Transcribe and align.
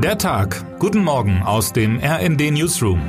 Der 0.00 0.16
Tag. 0.16 0.78
Guten 0.78 1.02
Morgen 1.02 1.42
aus 1.42 1.72
dem 1.72 1.98
RND 1.98 2.52
Newsroom. 2.52 3.00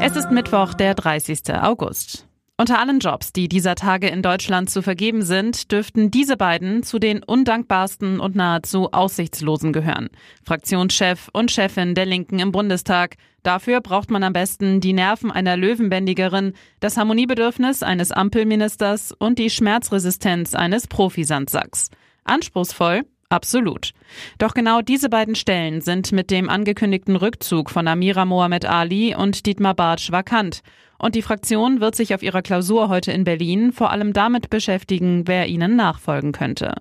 Es 0.00 0.16
ist 0.16 0.32
Mittwoch, 0.32 0.74
der 0.74 0.94
30. 0.94 1.54
August. 1.62 2.26
Unter 2.56 2.80
allen 2.80 2.98
Jobs, 2.98 3.32
die 3.32 3.48
dieser 3.48 3.76
Tage 3.76 4.08
in 4.08 4.20
Deutschland 4.20 4.68
zu 4.68 4.82
vergeben 4.82 5.22
sind, 5.22 5.70
dürften 5.70 6.10
diese 6.10 6.36
beiden 6.36 6.82
zu 6.82 6.98
den 6.98 7.22
undankbarsten 7.22 8.18
und 8.18 8.34
nahezu 8.34 8.90
aussichtslosen 8.90 9.72
gehören. 9.72 10.08
Fraktionschef 10.44 11.28
und 11.32 11.52
Chefin 11.52 11.94
der 11.94 12.06
Linken 12.06 12.40
im 12.40 12.50
Bundestag. 12.50 13.14
Dafür 13.44 13.80
braucht 13.80 14.10
man 14.10 14.24
am 14.24 14.32
besten 14.32 14.80
die 14.80 14.92
Nerven 14.92 15.30
einer 15.30 15.56
Löwenbändigerin, 15.56 16.52
das 16.80 16.96
Harmoniebedürfnis 16.96 17.84
eines 17.84 18.10
Ampelministers 18.10 19.12
und 19.12 19.38
die 19.38 19.50
Schmerzresistenz 19.50 20.56
eines 20.56 20.88
Profisandsacks. 20.88 21.90
Anspruchsvoll? 22.24 23.02
Absolut. 23.28 23.90
Doch 24.38 24.54
genau 24.54 24.80
diese 24.80 25.08
beiden 25.08 25.34
Stellen 25.34 25.80
sind 25.80 26.12
mit 26.12 26.30
dem 26.30 26.48
angekündigten 26.48 27.16
Rückzug 27.16 27.70
von 27.70 27.88
Amira 27.88 28.24
Mohamed 28.24 28.64
Ali 28.64 29.14
und 29.14 29.46
Dietmar 29.46 29.74
Bartsch 29.74 30.12
vakant. 30.12 30.60
Und 30.98 31.16
die 31.16 31.22
Fraktion 31.22 31.80
wird 31.80 31.96
sich 31.96 32.14
auf 32.14 32.22
ihrer 32.22 32.42
Klausur 32.42 32.88
heute 32.88 33.10
in 33.10 33.24
Berlin 33.24 33.72
vor 33.72 33.90
allem 33.90 34.12
damit 34.12 34.50
beschäftigen, 34.50 35.26
wer 35.26 35.48
ihnen 35.48 35.74
nachfolgen 35.74 36.32
könnte. 36.32 36.74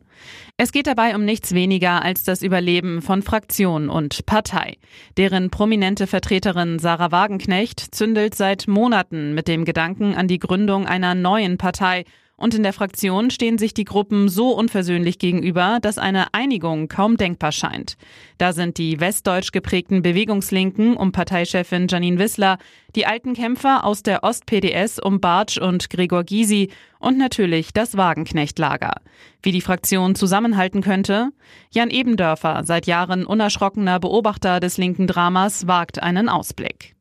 Es 0.56 0.72
geht 0.72 0.86
dabei 0.86 1.16
um 1.16 1.26
nichts 1.26 1.54
weniger 1.54 2.04
als 2.04 2.24
das 2.24 2.44
Überleben 2.44 3.02
von 3.02 3.24
Fraktion 3.24 3.90
und 3.90 4.26
Partei. 4.28 4.78
Deren 5.18 5.50
prominente 5.50 6.06
Vertreterin 6.06 6.78
Sarah 6.78 7.12
Wagenknecht 7.12 7.80
zündelt 7.96 8.36
seit 8.36 8.68
Monaten 8.68 9.34
mit 9.34 9.48
dem 9.48 9.66
Gedanken 9.66 10.14
an 10.14 10.28
die 10.28 10.40
Gründung 10.40 10.86
einer 10.86 11.16
neuen 11.16 11.58
Partei 11.58 12.06
und 12.44 12.54
in 12.54 12.62
der 12.62 12.74
Fraktion 12.74 13.32
stehen 13.32 13.58
sich 13.58 13.74
die 13.74 13.86
Gruppen 13.86 14.28
so 14.28 14.50
unversöhnlich 14.50 15.18
gegenüber, 15.18 15.80
dass 15.82 15.98
eine 15.98 16.34
Einigung 16.34 16.90
kaum 16.90 17.16
denkbar 17.16 17.54
scheint. 17.54 17.96
Da 18.38 18.52
sind 18.52 18.78
die 18.78 19.00
westdeutsch 19.00 19.54
geprägten 19.54 20.02
Bewegungslinken 20.02 20.98
um 20.98 21.14
Parteichefin 21.14 21.88
Janine 21.88 22.20
Wissler, 22.20 22.58
die 22.98 23.06
alten 23.06 23.34
Kämpfer 23.34 23.86
aus 23.86 24.04
der 24.04 24.26
Ost-PDS 24.26 25.00
um 25.00 25.22
Bartsch 25.22 25.58
und 25.58 25.90
Gregor 25.90 26.26
Gysi 26.26 26.70
und 27.00 27.18
natürlich 27.18 27.72
das 27.72 27.96
Wagenknecht-Lager. 27.96 28.96
Wie 29.42 29.54
die 29.54 29.62
Fraktion 29.62 30.14
zusammenhalten 30.14 30.82
könnte? 30.82 31.30
Jan 31.72 31.90
Ebendörfer, 31.90 32.64
seit 32.66 32.88
Jahren 32.88 33.26
unerschrockener 33.26 34.02
Beobachter 34.02 34.60
des 34.60 34.78
linken 34.78 35.08
Dramas, 35.08 35.66
wagt 35.68 36.04
einen 36.04 36.28
Ausblick. 36.28 36.94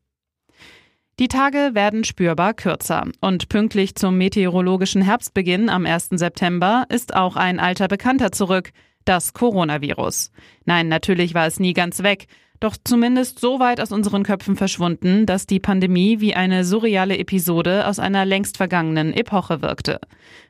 Die 1.23 1.29
Tage 1.29 1.71
werden 1.75 2.03
spürbar 2.03 2.53
kürzer 2.53 3.05
und 3.21 3.49
pünktlich 3.49 3.95
zum 3.95 4.19
meteorologischen 4.19 5.03
Herbstbeginn 5.03 5.69
am 5.69 5.87
1. 5.87 6.09
September 6.15 6.85
ist 6.89 7.15
auch 7.15 7.37
ein 7.37 7.61
alter 7.61 7.87
Bekannter 7.87 8.33
zurück, 8.33 8.73
das 9.05 9.33
Coronavirus. 9.33 10.33
Nein, 10.65 10.89
natürlich 10.89 11.33
war 11.33 11.47
es 11.47 11.61
nie 11.61 11.75
ganz 11.75 12.03
weg, 12.03 12.27
doch 12.59 12.77
zumindest 12.83 13.39
so 13.39 13.61
weit 13.61 13.81
aus 13.81 13.93
unseren 13.93 14.25
Köpfen 14.25 14.57
verschwunden, 14.57 15.25
dass 15.25 15.47
die 15.47 15.61
Pandemie 15.61 16.19
wie 16.19 16.35
eine 16.35 16.65
surreale 16.65 17.17
Episode 17.17 17.87
aus 17.87 18.01
einer 18.01 18.25
längst 18.25 18.57
vergangenen 18.57 19.13
Epoche 19.13 19.63
wirkte. 19.63 20.01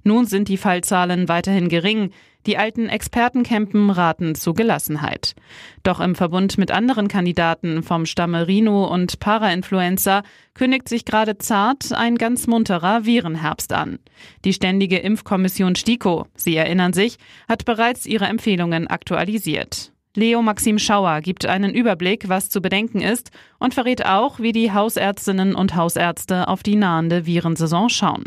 Nun 0.04 0.24
sind 0.24 0.48
die 0.48 0.56
Fallzahlen 0.56 1.28
weiterhin 1.28 1.68
gering, 1.68 2.12
die 2.46 2.58
alten 2.58 2.88
Expertencampen 2.88 3.90
raten 3.90 4.34
zu 4.34 4.54
Gelassenheit. 4.54 5.34
Doch 5.82 6.00
im 6.00 6.14
Verbund 6.14 6.58
mit 6.58 6.70
anderen 6.70 7.08
Kandidaten 7.08 7.82
vom 7.82 8.06
Stamme 8.06 8.46
Rhino 8.46 8.86
und 8.86 9.20
Parainfluenza 9.20 10.22
kündigt 10.54 10.88
sich 10.88 11.04
gerade 11.04 11.38
zart 11.38 11.92
ein 11.92 12.16
ganz 12.16 12.46
munterer 12.46 13.04
Virenherbst 13.04 13.72
an. 13.72 13.98
Die 14.44 14.52
ständige 14.52 14.98
Impfkommission 14.98 15.74
STIKO, 15.74 16.26
Sie 16.34 16.56
erinnern 16.56 16.92
sich, 16.92 17.18
hat 17.48 17.64
bereits 17.64 18.06
ihre 18.06 18.26
Empfehlungen 18.26 18.86
aktualisiert. 18.86 19.92
Leo 20.14 20.42
Maxim 20.42 20.78
Schauer 20.78 21.22
gibt 21.22 21.46
einen 21.46 21.72
Überblick, 21.72 22.28
was 22.28 22.50
zu 22.50 22.60
bedenken 22.60 23.00
ist 23.00 23.30
und 23.58 23.72
verrät 23.72 24.04
auch, 24.04 24.40
wie 24.40 24.52
die 24.52 24.72
Hausärztinnen 24.72 25.54
und 25.54 25.74
Hausärzte 25.74 26.48
auf 26.48 26.62
die 26.62 26.76
nahende 26.76 27.24
Virensaison 27.24 27.88
schauen. 27.88 28.24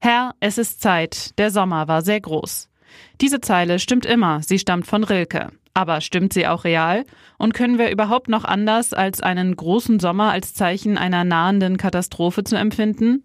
Herr, 0.00 0.34
es 0.38 0.58
ist 0.58 0.80
Zeit. 0.80 1.36
Der 1.38 1.50
Sommer 1.50 1.88
war 1.88 2.02
sehr 2.02 2.20
groß. 2.20 2.68
Diese 3.20 3.40
Zeile 3.40 3.78
stimmt 3.78 4.06
immer, 4.06 4.42
sie 4.42 4.58
stammt 4.58 4.86
von 4.86 5.04
Rilke. 5.04 5.50
Aber 5.74 6.00
stimmt 6.00 6.32
sie 6.32 6.46
auch 6.46 6.64
real? 6.64 7.04
Und 7.38 7.54
können 7.54 7.78
wir 7.78 7.90
überhaupt 7.90 8.28
noch 8.28 8.44
anders 8.44 8.92
als 8.92 9.20
einen 9.20 9.54
großen 9.54 10.00
Sommer 10.00 10.32
als 10.32 10.52
Zeichen 10.52 10.98
einer 10.98 11.22
nahenden 11.22 11.76
Katastrophe 11.76 12.42
zu 12.42 12.56
empfinden? 12.56 13.24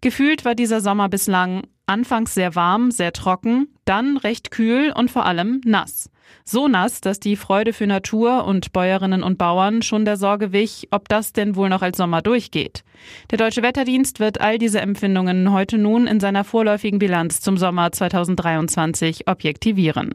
Gefühlt 0.00 0.44
war 0.44 0.54
dieser 0.54 0.80
Sommer 0.80 1.08
bislang 1.08 1.64
anfangs 1.86 2.34
sehr 2.34 2.54
warm, 2.54 2.90
sehr 2.90 3.12
trocken, 3.12 3.66
dann 3.90 4.16
recht 4.16 4.52
kühl 4.52 4.92
und 4.94 5.10
vor 5.10 5.26
allem 5.26 5.60
nass. 5.64 6.08
So 6.44 6.68
nass, 6.68 7.00
dass 7.00 7.18
die 7.18 7.34
Freude 7.34 7.72
für 7.72 7.88
Natur 7.88 8.44
und 8.44 8.72
Bäuerinnen 8.72 9.24
und 9.24 9.36
Bauern 9.36 9.82
schon 9.82 10.04
der 10.04 10.16
Sorge 10.16 10.52
wich, 10.52 10.86
ob 10.92 11.08
das 11.08 11.32
denn 11.32 11.56
wohl 11.56 11.68
noch 11.68 11.82
als 11.82 11.98
Sommer 11.98 12.22
durchgeht. 12.22 12.84
Der 13.32 13.38
Deutsche 13.38 13.62
Wetterdienst 13.62 14.20
wird 14.20 14.40
all 14.40 14.58
diese 14.58 14.80
Empfindungen 14.80 15.52
heute 15.52 15.76
nun 15.76 16.06
in 16.06 16.20
seiner 16.20 16.44
vorläufigen 16.44 17.00
Bilanz 17.00 17.40
zum 17.40 17.56
Sommer 17.56 17.90
2023 17.90 19.26
objektivieren. 19.26 20.14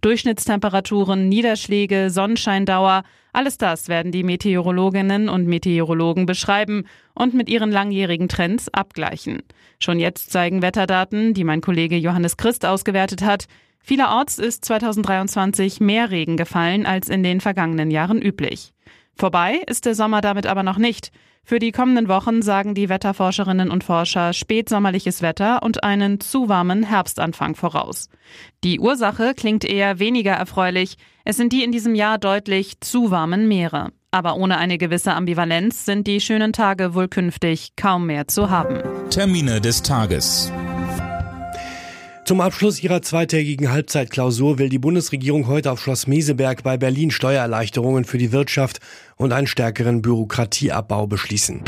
Durchschnittstemperaturen, 0.00 1.28
Niederschläge, 1.28 2.10
Sonnenscheindauer, 2.10 3.04
alles 3.32 3.58
das 3.58 3.88
werden 3.88 4.12
die 4.12 4.22
Meteorologinnen 4.22 5.28
und 5.28 5.46
Meteorologen 5.46 6.24
beschreiben 6.24 6.86
und 7.14 7.34
mit 7.34 7.48
ihren 7.48 7.72
langjährigen 7.72 8.28
Trends 8.28 8.68
abgleichen. 8.72 9.42
Schon 9.80 9.98
jetzt 9.98 10.30
zeigen 10.30 10.62
Wetterdaten, 10.62 11.34
die 11.34 11.42
mein 11.42 11.60
Kollege 11.60 11.96
Johannes 11.96 12.36
Christ 12.36 12.64
ausgewertet 12.64 13.03
hat, 13.22 13.46
Vielerorts 13.86 14.38
ist 14.38 14.64
2023 14.64 15.78
mehr 15.78 16.10
Regen 16.10 16.38
gefallen 16.38 16.86
als 16.86 17.10
in 17.10 17.22
den 17.22 17.42
vergangenen 17.42 17.90
Jahren 17.90 18.22
üblich. 18.22 18.72
Vorbei 19.14 19.60
ist 19.66 19.84
der 19.84 19.94
Sommer 19.94 20.22
damit 20.22 20.46
aber 20.46 20.62
noch 20.62 20.78
nicht. 20.78 21.10
Für 21.44 21.58
die 21.58 21.72
kommenden 21.72 22.08
Wochen 22.08 22.40
sagen 22.40 22.74
die 22.74 22.88
Wetterforscherinnen 22.88 23.70
und 23.70 23.84
Forscher 23.84 24.32
spätsommerliches 24.32 25.20
Wetter 25.20 25.62
und 25.62 25.84
einen 25.84 26.18
zu 26.18 26.48
warmen 26.48 26.82
Herbstanfang 26.82 27.54
voraus. 27.54 28.08
Die 28.64 28.80
Ursache 28.80 29.34
klingt 29.34 29.66
eher 29.66 29.98
weniger 29.98 30.32
erfreulich. 30.32 30.96
Es 31.26 31.36
sind 31.36 31.52
die 31.52 31.62
in 31.62 31.70
diesem 31.70 31.94
Jahr 31.94 32.16
deutlich 32.16 32.80
zu 32.80 33.10
warmen 33.10 33.46
Meere. 33.46 33.90
Aber 34.10 34.36
ohne 34.36 34.56
eine 34.56 34.78
gewisse 34.78 35.12
Ambivalenz 35.12 35.84
sind 35.84 36.06
die 36.06 36.20
schönen 36.20 36.54
Tage 36.54 36.94
wohl 36.94 37.08
künftig 37.08 37.72
kaum 37.76 38.06
mehr 38.06 38.28
zu 38.28 38.48
haben. 38.48 38.78
Termine 39.10 39.60
des 39.60 39.82
Tages. 39.82 40.50
Zum 42.24 42.40
Abschluss 42.40 42.82
ihrer 42.82 43.02
zweitägigen 43.02 43.70
Halbzeitklausur 43.70 44.58
will 44.58 44.70
die 44.70 44.78
Bundesregierung 44.78 45.46
heute 45.46 45.70
auf 45.70 45.82
Schloss 45.82 46.06
Meseberg 46.06 46.62
bei 46.62 46.78
Berlin 46.78 47.10
Steuererleichterungen 47.10 48.06
für 48.06 48.16
die 48.16 48.32
Wirtschaft 48.32 48.78
und 49.16 49.32
einen 49.32 49.46
stärkeren 49.46 50.00
Bürokratieabbau 50.00 51.06
beschließen. 51.06 51.60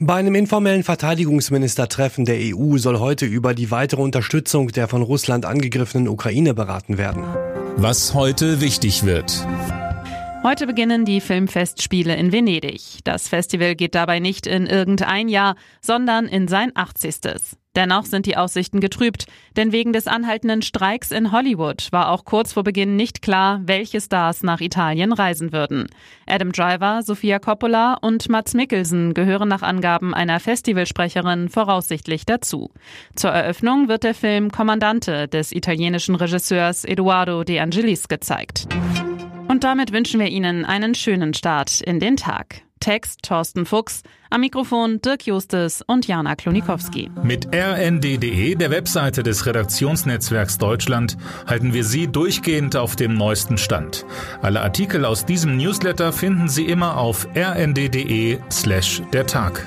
Bei 0.00 0.14
einem 0.14 0.34
informellen 0.34 0.82
Verteidigungsministertreffen 0.82 2.24
der 2.24 2.38
EU 2.40 2.76
soll 2.78 2.98
heute 2.98 3.24
über 3.24 3.54
die 3.54 3.70
weitere 3.70 4.02
Unterstützung 4.02 4.68
der 4.68 4.88
von 4.88 5.02
Russland 5.02 5.44
angegriffenen 5.44 6.08
Ukraine 6.08 6.52
beraten 6.52 6.98
werden. 6.98 7.22
Was 7.76 8.14
heute 8.14 8.60
wichtig 8.60 9.04
wird. 9.04 9.46
Heute 10.42 10.66
beginnen 10.66 11.04
die 11.04 11.20
Filmfestspiele 11.20 12.16
in 12.16 12.32
Venedig. 12.32 12.98
Das 13.04 13.28
Festival 13.28 13.76
geht 13.76 13.94
dabei 13.94 14.18
nicht 14.18 14.48
in 14.48 14.66
irgendein 14.66 15.28
Jahr, 15.28 15.54
sondern 15.82 16.26
in 16.26 16.48
sein 16.48 16.72
80. 16.74 17.59
Dennoch 17.76 18.04
sind 18.04 18.26
die 18.26 18.36
Aussichten 18.36 18.80
getrübt, 18.80 19.26
denn 19.56 19.70
wegen 19.70 19.92
des 19.92 20.08
anhaltenden 20.08 20.60
Streiks 20.60 21.12
in 21.12 21.30
Hollywood 21.30 21.88
war 21.92 22.10
auch 22.10 22.24
kurz 22.24 22.52
vor 22.52 22.64
Beginn 22.64 22.96
nicht 22.96 23.22
klar, 23.22 23.60
welche 23.64 24.00
Stars 24.00 24.42
nach 24.42 24.60
Italien 24.60 25.12
reisen 25.12 25.52
würden. 25.52 25.86
Adam 26.26 26.50
Driver, 26.50 27.02
Sofia 27.02 27.38
Coppola 27.38 27.94
und 27.94 28.28
Mats 28.28 28.54
Mikkelsen 28.54 29.14
gehören 29.14 29.48
nach 29.48 29.62
Angaben 29.62 30.14
einer 30.14 30.40
Festivalsprecherin 30.40 31.48
voraussichtlich 31.48 32.26
dazu. 32.26 32.70
Zur 33.14 33.30
Eröffnung 33.30 33.86
wird 33.86 34.02
der 34.02 34.14
Film 34.14 34.50
Kommandante 34.50 35.28
des 35.28 35.52
italienischen 35.52 36.16
Regisseurs 36.16 36.84
Eduardo 36.84 37.44
De 37.44 37.60
Angelis 37.60 38.08
gezeigt. 38.08 38.66
Und 39.46 39.62
damit 39.62 39.92
wünschen 39.92 40.18
wir 40.18 40.28
Ihnen 40.28 40.64
einen 40.64 40.96
schönen 40.96 41.34
Start 41.34 41.80
in 41.80 42.00
den 42.00 42.16
Tag. 42.16 42.62
Text 42.80 43.22
Thorsten 43.22 43.66
Fuchs, 43.66 44.02
am 44.30 44.40
Mikrofon 44.40 45.00
Dirk 45.02 45.26
Justes 45.26 45.82
und 45.86 46.06
Jana 46.06 46.34
Klonikowski. 46.34 47.10
Mit 47.22 47.54
rnd.de, 47.54 48.54
der 48.54 48.70
Webseite 48.70 49.22
des 49.22 49.44
Redaktionsnetzwerks 49.44 50.58
Deutschland, 50.58 51.16
halten 51.46 51.74
wir 51.74 51.84
Sie 51.84 52.08
durchgehend 52.08 52.76
auf 52.76 52.96
dem 52.96 53.14
neuesten 53.14 53.58
Stand. 53.58 54.06
Alle 54.40 54.62
Artikel 54.62 55.04
aus 55.04 55.26
diesem 55.26 55.56
Newsletter 55.56 56.12
finden 56.12 56.48
Sie 56.48 56.64
immer 56.64 56.96
auf 56.96 57.28
rnd.de 57.36 58.38
slash 58.50 59.02
der 59.12 59.26
Tag. 59.26 59.66